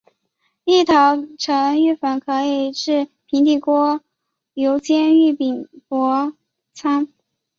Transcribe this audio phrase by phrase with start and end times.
[0.63, 4.01] 芋头成芋粉可以制平底锅
[4.55, 6.33] 油煎芋饼薄
[6.73, 7.07] 餐。